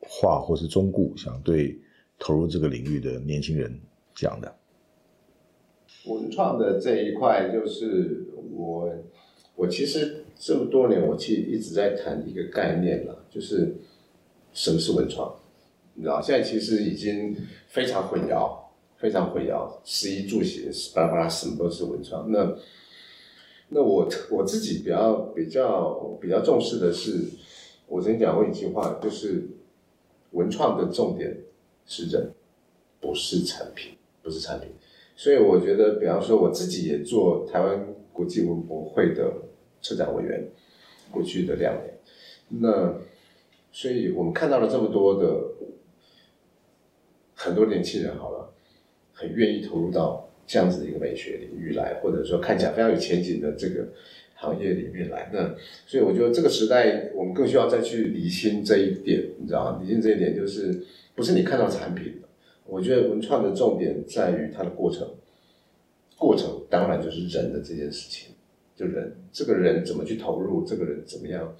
[0.00, 1.78] 话，或是忠固，想对
[2.18, 3.80] 投入这个领域的年轻人
[4.14, 4.54] 讲的？
[6.06, 8.92] 文创的这一块，就是我
[9.56, 13.74] 我其实这么多年，我其实一直在谈一个概念了，就是
[14.52, 15.34] 什么是文创？
[15.94, 17.34] 你知道，现在其实已经
[17.68, 18.63] 非常混淆。
[19.04, 22.32] 非常混淆，食衣住行，巴拉巴拉，什么都是文创。
[22.32, 22.56] 那
[23.68, 27.28] 那我我自己比较比较比较重视的是，
[27.86, 29.46] 我曾经讲过一句话，就是
[30.30, 31.36] 文创的重点
[31.84, 32.32] 是人，
[32.98, 34.70] 不是产品，不是产品。
[35.14, 39.30] 所以我觉得，比方说我自己也做台湾国际文博会的
[39.82, 40.48] 策展委员，
[41.10, 41.98] 过去的两年。
[42.48, 42.94] 那
[43.70, 45.44] 所以我们看到了这么多的
[47.34, 48.53] 很多年轻人，好了。
[49.14, 53.88] 很愿意投入到这样子的一个美学领域来，或者说看起来非常有前景的这个
[54.34, 55.30] 行业里面来。
[55.32, 55.54] 那
[55.86, 59.80] 所以我觉得这个时代，我们更需要再去理清这一点，你知道吗？
[59.82, 62.20] 理清这一点就是不是你看到产品。
[62.66, 65.06] 我觉得文创的重点在于它的过程，
[66.16, 68.34] 过程当然就是人的这件事情，
[68.74, 71.54] 就人这个人怎么去投入，这个人怎么样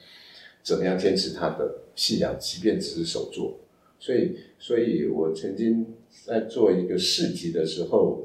[0.63, 3.61] 怎么样坚持他的信仰，即便只是手做。
[4.05, 5.95] 所以，所以我曾经
[6.27, 8.23] 在做一个市集的时候，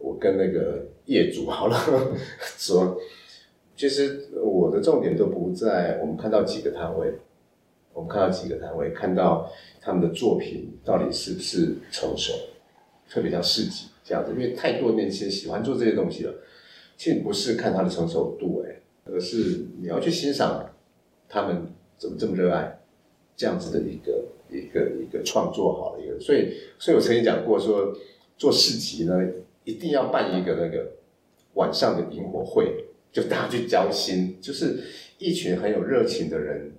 [0.00, 1.78] 我跟那个业主好了
[2.58, 2.98] 说，
[3.76, 7.14] 其实我的重点都不在我们看到几个摊位，
[7.92, 9.48] 我们看到几个摊位，看到
[9.80, 12.32] 他们的作品到底是不是成熟，
[13.08, 16.34] 特别像市集这样子，因为太多年轻人喜欢做这些东西了。
[16.96, 20.74] 其实不是看他的成熟度，哎，而是你要去欣赏
[21.28, 22.80] 他们怎么这么热爱
[23.36, 24.24] 这样子的一个
[24.58, 27.92] 一个一个创作好的一个，所以，所以我曾经讲过说，
[28.38, 29.20] 做市集呢，
[29.64, 30.92] 一定要办一个那个
[31.54, 34.78] 晚上的萤火会，就大家去交心，就是
[35.18, 36.72] 一群很有热情的人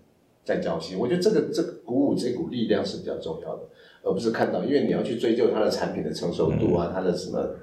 [0.43, 0.97] 在交心。
[0.97, 3.63] 我觉得这个这个鼓舞这股力量是比较重要的，
[4.03, 7.55] 而不是看到，因为你要去追究它的产品的成熟度啊，它的什么，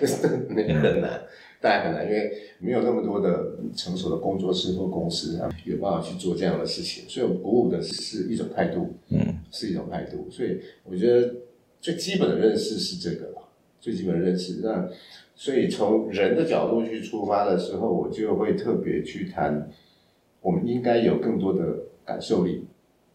[0.50, 1.22] 那个很难。
[1.62, 7.08] 大家很难，因为没有那么多的成熟的工作室或公司啊，有办法去做这样的事情。
[7.08, 10.28] 所以，我鼓舞的是一种态度，嗯，是一种态度。
[10.28, 11.32] 所以，我觉得
[11.80, 13.42] 最基本的认识是这个吧，
[13.78, 14.60] 最基本的认识。
[14.60, 14.88] 那
[15.36, 19.70] 所以从人的角度去出发的时候，我就会特别去谈，
[20.40, 22.64] 我们应该有更多的感受力，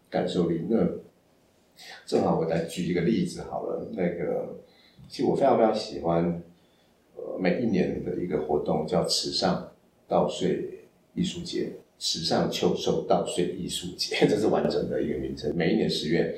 [0.08, 0.62] 感受力。
[0.70, 0.88] 那
[2.06, 4.56] 正好我再举一个例子好了，那个
[5.06, 6.42] 其实我非常非常喜欢。
[7.38, 9.72] 每一年的一个活动叫“池上
[10.08, 10.68] 稻穗
[11.14, 15.54] 艺术节”，池上秋收稻穗艺术节， 这是完整的一个名称。
[15.56, 16.36] 每一年十月，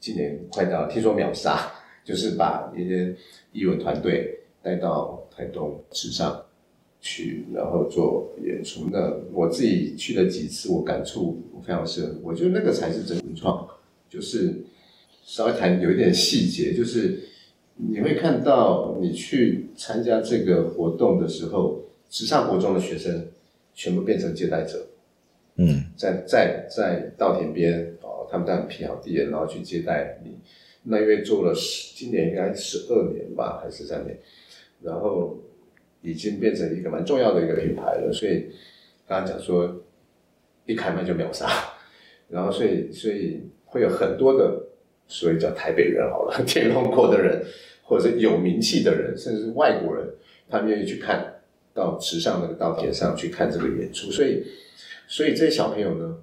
[0.00, 1.70] 今年快到，听说秒杀，
[2.04, 3.14] 就是把一些
[3.52, 6.44] 艺文团队带到台东池上
[7.00, 8.88] 去，然后做演出。
[8.90, 12.18] 那我自己去了几次，我感触非常深。
[12.22, 13.68] 我觉得那个才是真创，
[14.08, 14.64] 就是
[15.24, 17.28] 稍微谈有一点细节，就是。
[17.76, 23.26] 你会看到，你去参加这个活动的时候，时尚国中的学生
[23.74, 24.86] 全部变成接待者，
[25.56, 30.38] 嗯，在在在稻田边哦，他们在皮好地，然后去接待你。
[30.84, 34.16] 那因为做了十，今年应该十二年吧，还是三年，
[34.80, 35.36] 然后
[36.00, 38.12] 已经变成一个蛮重要的一个品牌了。
[38.12, 38.46] 所以
[39.08, 39.82] 刚刚讲说，
[40.66, 41.48] 一开门就秒杀，
[42.28, 44.68] 然后所以所以会有很多的。
[45.14, 47.40] 所以叫台北人好了， 天龙国的人，
[47.84, 50.04] 或者是有名气的人，甚至是外国人，
[50.50, 51.40] 他们愿意去看
[51.72, 54.10] 到池上那个稻田上去看这个演出。
[54.10, 54.42] 所以，
[55.06, 56.16] 所以这些小朋友呢，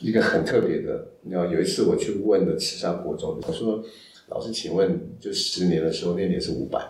[0.00, 3.80] 一个很特别的，你知道，有一次我去问了池上国中，我说
[4.30, 6.80] ：“老师，请问，就十年的时候，那年是五百，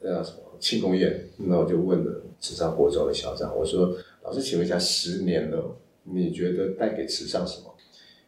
[0.00, 7.72] 呃，什么庆功宴？”那我就问了池上国中的校长，我说：“老师，请问一下，十年了，你觉得带给池上什么？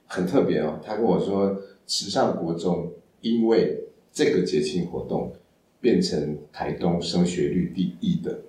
[0.06, 1.60] 很特别哦。”他跟我说。
[1.88, 5.32] 时尚国中因为这个节庆活动，
[5.80, 8.40] 变成台东升学率第一的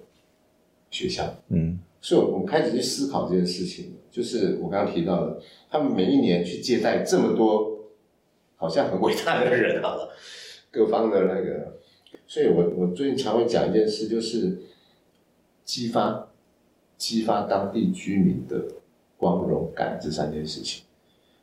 [0.92, 1.34] 学校。
[1.48, 7.80] 嗯，所以我们开始去思考这件事情，就是我刚刚提到的，他们每一年去接待这么多
[8.58, 10.12] 好像很伟大的人，好了，
[10.70, 11.80] 各方的那个，
[12.28, 14.60] 所以我我最近常会讲一件事，就是
[15.64, 16.30] 激发
[16.98, 18.66] 激发当地居民的
[19.16, 20.84] 光荣感这三件事情。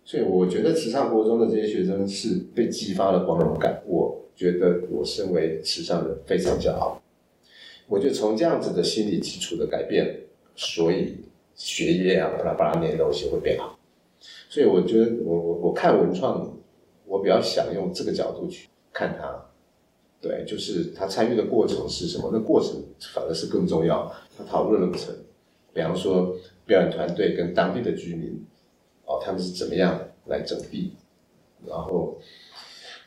[0.06, 3.82] 所以我觉得慈善国中的这些学生是被激发了光荣感。
[3.84, 7.02] 我觉得我身为慈善人非常骄傲。
[7.88, 10.20] 我就从这样子的心理基础的改变，
[10.54, 11.16] 所以
[11.56, 13.76] 学业啊巴拉巴拉那些东西会变好。
[14.48, 16.56] 所以我觉得我我我看文创，
[17.04, 19.44] 我比较想用这个角度去看它。
[20.20, 22.30] 对，就是他参与的过程是什么？
[22.32, 22.80] 那过程
[23.12, 24.08] 反而是更重要。
[24.38, 25.12] 他讨论的过程，
[25.74, 28.40] 比方说表演团队跟当地的居民。
[29.06, 30.92] 哦，他们是怎么样来整地？
[31.66, 32.18] 然后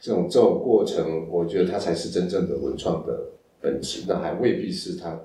[0.01, 3.19] 这种这种过程，我觉得它才是真正的文创的
[3.61, 4.05] 本质。
[4.07, 5.19] 那还未必是它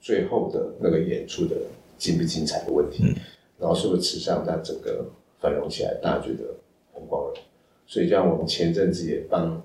[0.00, 1.56] 最后的那个演出的
[1.96, 3.04] 精不精彩的问题。
[3.58, 5.06] 然后是不是慈善它整个
[5.40, 6.44] 繁荣起来，大家觉得
[6.92, 7.34] 很光荣。
[7.86, 9.64] 所以，像我们前阵子也帮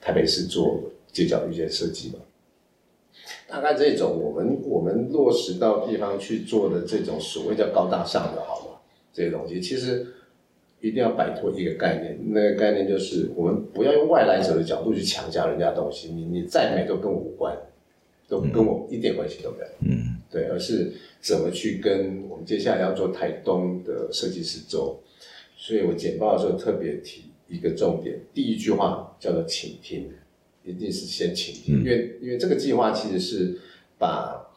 [0.00, 2.18] 台北市做街角遇见设计嘛，
[3.48, 8.69] 大概这种我们我们落实到地方去做的这种所谓叫高大上的，好吗？
[9.12, 10.06] 这些东西其实
[10.80, 16.08] 一定要摆脱一个概念，那个概念就是我们不要用外来者的角度去强加人家东西。
[16.08, 17.54] 你你再美都跟我无关，
[18.28, 19.66] 都跟我一点关系都没有。
[19.80, 24.98] 嗯，对，而是怎么去跟我们接下来要做台东的设计师周。
[25.56, 30.08] 所以我简报的时候特别提一个重点，第一句话叫做倾听，
[30.64, 33.58] 一定是先倾听，因为因为这个计划其实是
[33.98, 34.48] 把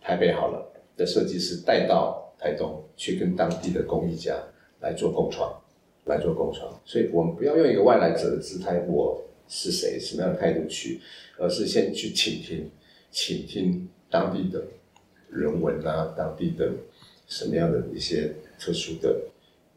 [0.00, 2.24] 台北好了的设计师带到。
[2.38, 4.40] 台东去跟当地的工艺家
[4.80, 5.52] 来做共创，
[6.04, 11.00] 来做共创，所以我们不要用一个外来者的姿态，我是谁，什么样的态度去，
[11.36, 12.70] 而是先去倾听，
[13.10, 14.62] 倾听当地的
[15.30, 16.70] 人文啊，当地的
[17.26, 19.20] 什么样的一些特殊的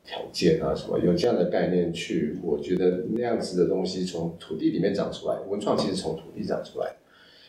[0.06, 6.96] 条件啊什么，有这样的概念去，我觉得那样子的东西从土地里面长出来，文创其实从土地长出来，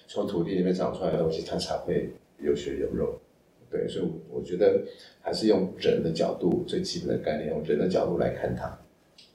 [0.08, 2.10] 从土地里面长出来的东西，它才会
[2.40, 3.20] 有血有肉。
[3.72, 4.82] 对，所以我觉得
[5.22, 8.78] 还是用人的角度，最基本的概念，用人的角度来看它。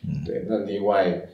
[0.03, 0.45] 嗯，对。
[0.47, 1.27] 那另外，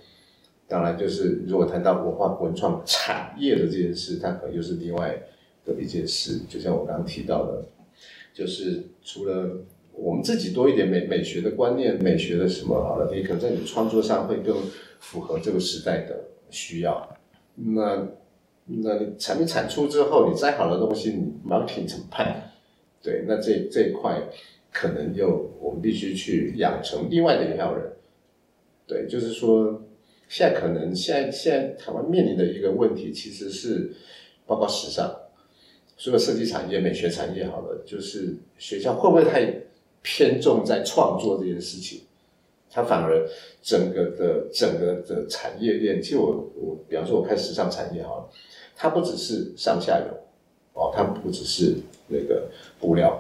[0.70, 5.22] 当然就是如果谈到文化文创产业的这件事，它可能又是另外
[5.66, 6.40] 的一件事。
[6.48, 7.66] 就像我刚刚提到的，
[8.34, 9.58] 就是除了
[9.92, 14.56] 我们自己多一点美美学的观念、美学的什么好了，你可能在你创作上会更
[15.00, 17.16] 符合这个时代的需要。
[17.56, 18.08] 那
[18.66, 22.43] 那你产品产出之后，你再好的东西，你 marketing 怎么办？
[23.04, 24.20] 对，那这这一块
[24.72, 27.92] 可能又我们必须去养成另外的一票人。
[28.88, 29.84] 对，就是说，
[30.28, 33.92] 现在可能现在现在台湾面临的一个问题，其实是
[34.48, 35.14] 包括时尚，
[35.98, 39.54] 所有设计产业、美学产业，好了，就是学校会不会太
[40.02, 42.02] 偏重在创作这件事情？
[42.70, 43.30] 它反而
[43.62, 48.30] 整个的整个的产业链，其实我我比方说，我看时尚产业好了，
[48.76, 50.23] 它不只是上下游
[50.74, 51.78] 哦，它不只是。
[52.06, 52.48] 那个
[52.80, 53.18] 布料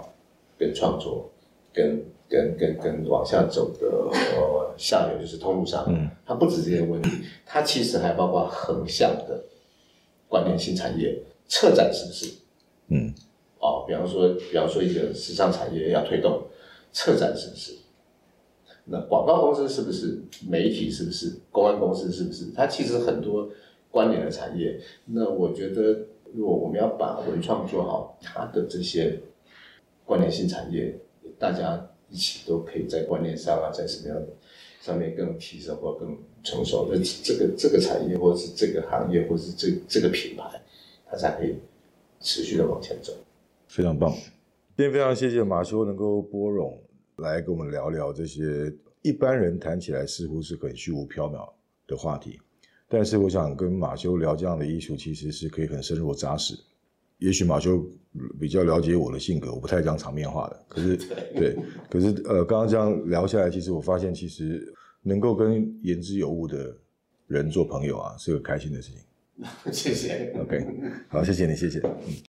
[0.59, 1.27] 跟创作，
[1.73, 7.09] 跟跟跟跟往下走的呃下游就是通路上，嗯，它不止这些问题，
[7.45, 9.41] 它其实还包括横向的
[10.27, 12.35] 关联性产业，策展是不是？
[12.89, 13.13] 嗯，
[13.59, 16.43] 哦，比方说，比方说一个时尚产业要推动
[16.91, 17.73] 策展是不是？
[18.83, 20.21] 那广告公司是不是？
[20.47, 21.33] 媒体是不是？
[21.51, 22.51] 公安公司是不是？
[22.53, 23.49] 它其实很多
[23.89, 25.99] 关联的产业，那我觉得。
[26.34, 29.19] 如果我们要把文创做好，它的这些
[30.03, 30.99] 关联性产业，
[31.38, 34.27] 大家一起都可以在观念上啊，在什么样的
[34.81, 40.59] 上面更提升或更成熟，那这个这个产业或者是这个行业或者是这这个品牌，
[41.05, 41.55] 它才可以
[42.19, 43.13] 持续的往前走。
[43.67, 44.11] 非常棒，
[44.75, 46.77] 今天非常谢谢马修能够拨冗
[47.17, 48.73] 来跟我们聊聊这些
[49.03, 51.47] 一般人谈起来似乎是很虚无缥缈
[51.86, 52.39] 的话题。
[52.93, 56.53] 但是我想跟马修聊这样的艺术，其实是可以很深入扎实。
[57.17, 57.83] 也许马修
[58.39, 60.63] 比较了解我的性格，我不太讲场面话的。
[60.67, 60.95] 可是，
[61.33, 61.57] 对，
[61.89, 64.71] 可是呃，刚刚这样聊下来，其实我发现，其实
[65.01, 66.71] 能够跟言之有物的
[67.25, 69.01] 人做朋友啊，是个开心的事情。
[69.73, 70.31] 谢谢。
[70.39, 70.63] OK，
[71.07, 71.79] 好，谢谢你，谢谢。
[71.79, 72.13] 嗯。